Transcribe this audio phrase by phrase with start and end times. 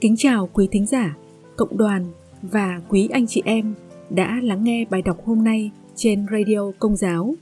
[0.00, 1.16] Kính chào quý thính giả,
[1.56, 2.06] cộng đoàn
[2.42, 3.74] và quý anh chị em
[4.10, 7.34] đã lắng nghe bài đọc hôm nay trên Radio Công giáo.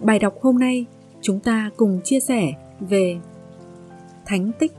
[0.00, 0.86] Bài đọc hôm nay
[1.20, 3.16] chúng ta cùng chia sẻ về
[4.26, 4.72] thánh tích.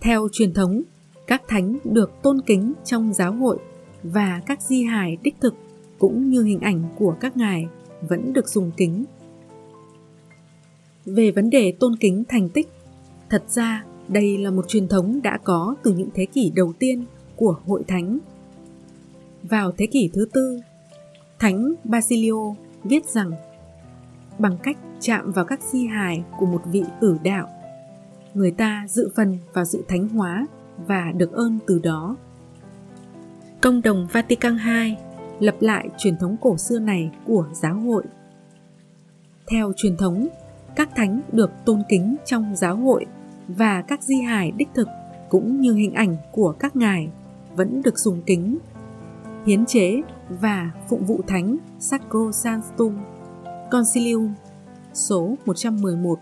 [0.00, 0.82] Theo truyền thống,
[1.26, 3.58] các thánh được tôn kính trong giáo hội
[4.02, 5.54] và các di hài đích thực
[5.98, 7.66] cũng như hình ảnh của các ngài
[8.08, 9.04] vẫn được dùng kính.
[11.04, 12.68] Về vấn đề tôn kính thành tích,
[13.30, 17.04] thật ra đây là một truyền thống đã có từ những thế kỷ đầu tiên
[17.36, 18.18] của hội thánh.
[19.42, 20.60] Vào thế kỷ thứ tư,
[21.38, 23.30] Thánh Basilio viết rằng
[24.38, 27.48] bằng cách chạm vào các di hài của một vị tử đạo,
[28.34, 30.46] người ta dự phần vào sự thánh hóa
[30.86, 32.16] và được ơn từ đó.
[33.60, 34.94] Công đồng Vatican II
[35.40, 38.04] lập lại truyền thống cổ xưa này của giáo hội.
[39.46, 40.28] Theo truyền thống,
[40.76, 43.06] các thánh được tôn kính trong giáo hội
[43.48, 44.88] và các di hài đích thực
[45.28, 47.08] cũng như hình ảnh của các ngài
[47.56, 48.58] vẫn được dùng kính.
[49.46, 50.02] Hiến chế
[50.40, 52.98] và phụng vụ thánh Sacrosanctum
[53.70, 54.34] Concilium,
[54.94, 56.18] số 111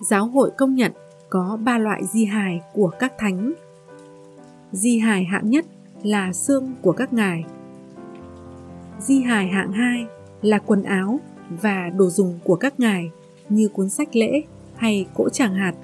[0.00, 0.92] Giáo hội công nhận
[1.30, 3.52] có ba loại di hài của các thánh.
[4.72, 5.66] Di hài hạng nhất
[6.02, 7.44] là xương của các ngài.
[9.00, 10.06] Di hài hạng hai
[10.42, 11.20] là quần áo
[11.62, 13.10] và đồ dùng của các ngài
[13.48, 14.42] như cuốn sách lễ
[14.76, 15.74] hay cỗ tràng hạt.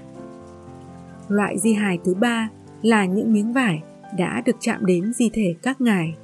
[1.28, 2.48] Loại di hài thứ ba
[2.83, 3.82] là những miếng vải
[4.16, 6.14] đã được chạm đến di thể các ngài.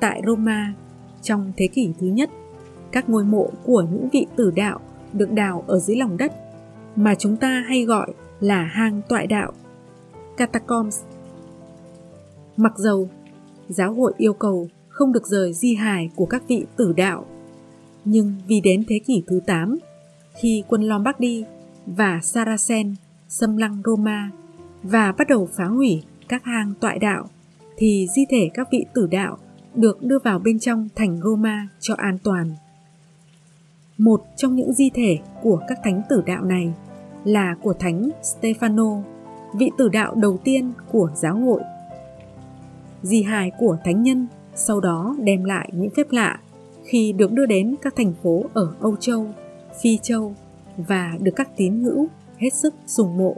[0.00, 0.74] Tại Roma,
[1.22, 2.30] trong thế kỷ thứ nhất,
[2.92, 4.80] các ngôi mộ của những vị tử đạo
[5.12, 6.32] được đào ở dưới lòng đất
[6.96, 9.52] mà chúng ta hay gọi là hang toại đạo
[10.36, 11.00] catacombs
[12.56, 13.08] mặc dầu
[13.68, 17.26] giáo hội yêu cầu không được rời di hài của các vị tử đạo
[18.04, 19.78] nhưng vì đến thế kỷ thứ 8
[20.34, 21.44] khi quân Lombardy
[21.86, 22.94] và Saracen
[23.28, 24.30] xâm lăng Roma
[24.82, 27.28] và bắt đầu phá hủy các hang tọa đạo
[27.76, 29.38] thì di thể các vị tử đạo
[29.74, 32.50] được đưa vào bên trong thành Roma cho an toàn.
[33.98, 36.72] Một trong những di thể của các thánh tử đạo này
[37.24, 39.02] là của thánh Stefano,
[39.58, 41.60] vị tử đạo đầu tiên của giáo hội.
[43.02, 46.38] Di hài của thánh nhân sau đó đem lại những phép lạ
[46.84, 49.26] khi được đưa đến các thành phố ở Âu Châu,
[49.82, 50.34] Phi Châu
[50.76, 53.36] và được các tín hữu hết sức sùng mộ.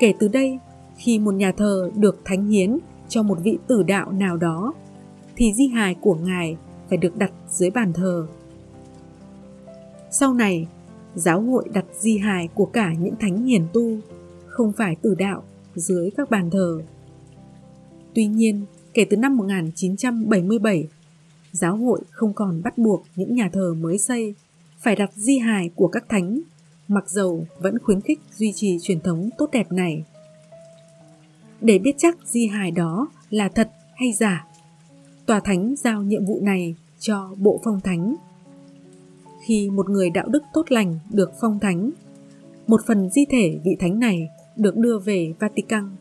[0.00, 0.58] Kể từ đây,
[0.96, 2.78] khi một nhà thờ được thánh hiến
[3.08, 4.74] cho một vị tử đạo nào đó,
[5.36, 6.56] thì di hài của ngài
[6.88, 8.26] phải được đặt dưới bàn thờ.
[10.10, 10.66] Sau này,
[11.14, 13.98] giáo hội đặt di hài của cả những thánh hiền tu,
[14.46, 15.42] không phải tử đạo,
[15.74, 16.82] dưới các bàn thờ.
[18.14, 18.64] Tuy nhiên,
[18.94, 20.88] kể từ năm 1977,
[21.52, 24.34] giáo hội không còn bắt buộc những nhà thờ mới xây
[24.82, 26.40] phải đặt di hài của các thánh,
[26.88, 30.04] mặc dầu vẫn khuyến khích duy trì truyền thống tốt đẹp này.
[31.60, 34.46] Để biết chắc di hài đó là thật hay giả,
[35.26, 38.14] tòa thánh giao nhiệm vụ này cho bộ phong thánh.
[39.46, 41.90] Khi một người đạo đức tốt lành được phong thánh,
[42.66, 45.96] một phần di thể vị thánh này được đưa về Vatican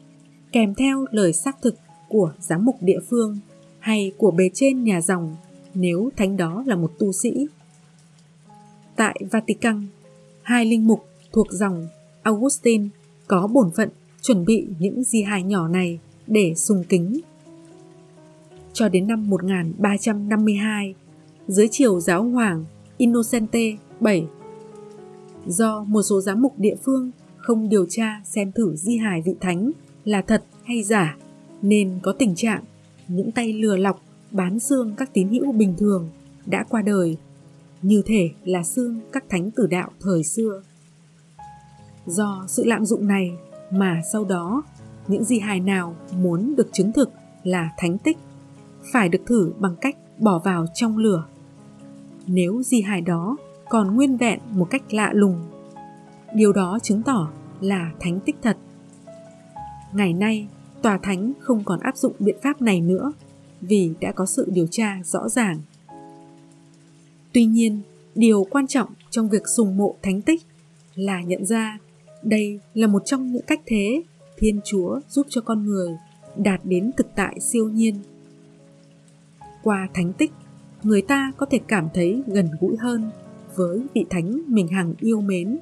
[0.52, 1.76] kèm theo lời xác thực
[2.10, 3.40] của giám mục địa phương
[3.80, 5.36] hay của bề trên nhà dòng
[5.74, 7.48] nếu thánh đó là một tu sĩ.
[8.96, 9.88] Tại Vatican,
[10.42, 11.88] hai linh mục thuộc dòng
[12.24, 12.88] Augustine
[13.28, 13.90] có bổn phận
[14.22, 17.20] chuẩn bị những di hài nhỏ này để sùng kính.
[18.74, 20.96] Cho đến năm 1352,
[21.48, 22.66] dưới triều giáo hoàng
[22.98, 24.24] Innocente VII,
[25.46, 29.36] do một số giám mục địa phương không điều tra xem thử di hài vị
[29.40, 29.72] thánh
[30.06, 31.18] là thật hay giả
[31.62, 32.64] nên có tình trạng
[33.08, 36.10] những tay lừa lọc bán xương các tín hữu bình thường
[36.46, 37.18] đã qua đời
[37.82, 40.62] như thể là xương các thánh tử đạo thời xưa.
[42.06, 43.32] Do sự lạm dụng này
[43.72, 44.64] mà sau đó,
[45.08, 47.12] những di hài nào muốn được chứng thực
[47.44, 48.18] là thánh tích
[48.94, 51.26] phải được thử bằng cách bỏ vào trong lửa.
[52.28, 53.38] Nếu di hài đó
[53.70, 55.42] còn nguyên vẹn một cách lạ lùng,
[56.36, 57.32] điều đó chứng tỏ
[57.62, 58.58] là thánh tích thật.
[59.94, 60.48] Ngày nay,
[60.82, 63.14] tòa thánh không còn áp dụng biện pháp này nữa
[63.62, 65.62] vì đã có sự điều tra rõ ràng.
[67.34, 67.82] Tuy nhiên,
[68.16, 70.42] điều quan trọng trong việc sùng mộ thánh tích
[70.96, 71.78] là nhận ra
[72.24, 74.04] đây là một trong những cách thế
[74.38, 75.90] Thiên Chúa giúp cho con người
[76.38, 77.96] đạt đến thực tại siêu nhiên.
[79.64, 80.32] Qua thánh tích,
[80.84, 83.12] người ta có thể cảm thấy gần gũi hơn
[83.56, 85.58] với vị thánh mình hằng yêu mến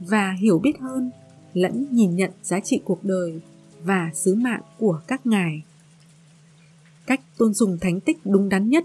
[0.00, 1.10] và hiểu biết hơn
[1.52, 3.40] lẫn nhìn nhận giá trị cuộc đời
[3.84, 5.62] và sứ mạng của các ngài
[7.06, 8.84] cách tôn sùng thánh tích đúng đắn nhất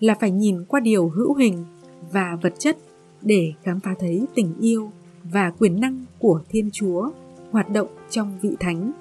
[0.00, 1.64] là phải nhìn qua điều hữu hình
[2.12, 2.76] và vật chất
[3.22, 4.90] để khám phá thấy tình yêu
[5.24, 7.10] và quyền năng của Thiên Chúa
[7.50, 8.92] hoạt động trong vị thánh.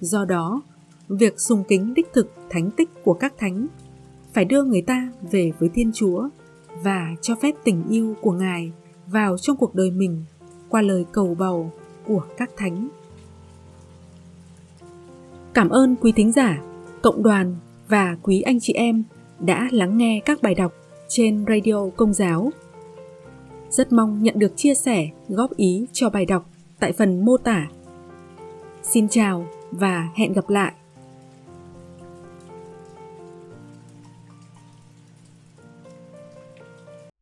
[0.00, 0.62] Do đó,
[1.08, 3.66] việc sùng kính đích thực thánh tích của các thánh
[4.32, 6.28] phải đưa người ta về với Thiên Chúa
[6.82, 8.72] và cho phép tình yêu của Ngài
[9.06, 10.24] vào trong cuộc đời mình
[10.68, 11.72] qua lời cầu bầu
[12.06, 12.88] của các thánh.
[15.54, 16.62] Cảm ơn quý thính giả,
[17.02, 17.56] cộng đoàn
[17.88, 19.04] và quý anh chị em
[19.46, 20.72] đã lắng nghe các bài đọc
[21.08, 22.50] trên Radio Công giáo.
[23.70, 26.50] Rất mong nhận được chia sẻ, góp ý cho bài đọc
[26.80, 27.66] tại phần mô tả.
[28.82, 30.72] Xin chào và hẹn gặp lại.